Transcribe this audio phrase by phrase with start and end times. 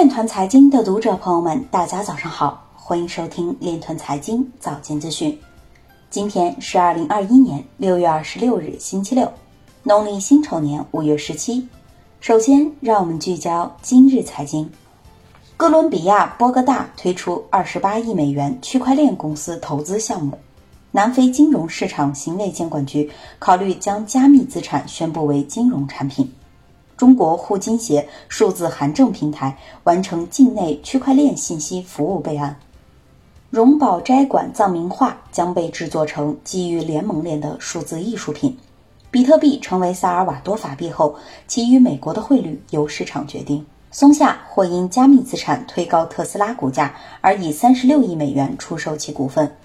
[0.00, 5.38] 链团财经的读者朋友们，大家早上好，欢迎收听链团财经早间资讯。
[6.08, 9.30] 今天是二零二一年六月二十六日，星期六，
[9.82, 11.68] 农历辛丑年五月十七。
[12.18, 14.70] 首先，让我们聚焦今日财经。
[15.58, 20.38] 哥伦比亚波哥大推出二十八亿美元区块链公司投资项目。
[20.92, 26.32] 南非金融市场行为监管局考虑将加密资产宣布为金融产品。
[27.00, 32.58] 中国互金协数字函证平台完成境内区块链信息服务备案。
[33.48, 38.58] 荣宝斋馆藏名画将被制作成基于联盟链的数字艺术品。
[39.10, 43.64] 比特币成为萨尔瓦多法币后，其与美国的汇率由市场决定。
[43.90, 49.56] 松下或因加密资产推高特斯拉股价而以三十六亿美元出售其股份。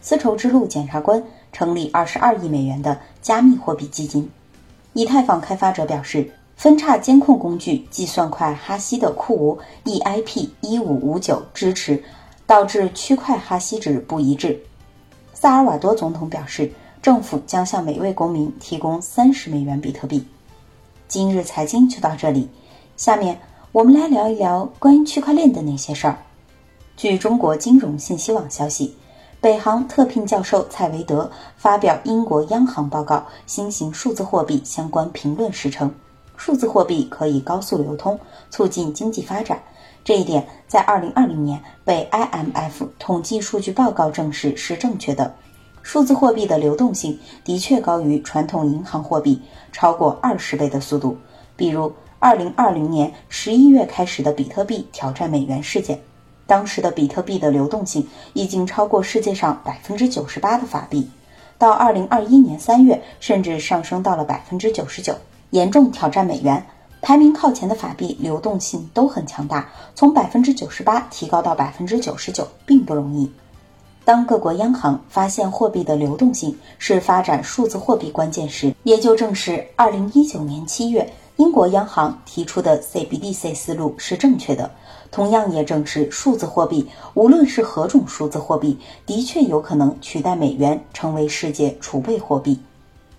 [0.00, 4.30] 丝绸之路检察官成立二十二亿美元的加密货币基金。
[4.92, 6.30] 以太坊开发者表示。
[6.56, 12.02] 分叉监控工具计算块哈希的库无 EIP 一五五九支持，
[12.46, 14.58] 导致区块哈希值不一致。
[15.34, 20.26] 萨尔瓦多总统表示，政府将向每位公民提供三十美元比特币。
[21.06, 22.48] 今日财经就到这里，
[22.96, 23.38] 下面
[23.70, 26.16] 我们来聊一聊关于区块链的那些事儿。
[26.96, 28.96] 据中国金融信息网消息，
[29.42, 35.94] 北航特聘教授蔡维德发表英国央行报告新型数字货币相关评论时称。
[36.36, 38.18] 数字货币可以高速流通，
[38.50, 39.60] 促进经济发展。
[40.04, 45.34] 这一点在2020年被 IMF 统计数据报告证实是正确的。
[45.82, 49.40] 数字货币的流动性的确高于传统银行货币，
[49.72, 51.16] 超过二十倍的速度。
[51.56, 56.00] 比如，2020年11月开始的比特币挑战美元事件，
[56.46, 61.08] 当时的比特币的流动性已经超过世界上百分之九十八的法币，
[61.56, 65.14] 到2021年3月，甚至上升到了百分之九十九。
[65.50, 66.66] 严重挑战美元，
[67.00, 73.30] 排名靠前的法币流动性都很强大，从百分之九十八提高到百分之九十九并不容易。
[74.04, 84.70] 当各国央行发现货币的流动性是发展数字货币关键时，也就正是二零一九年七月英国央行提出的 CBDC 思路是正确的。
[85.10, 92.60] 同样也正是数字货币，无论是何种数字货币，的确有可能取代美元成为世界储备货币。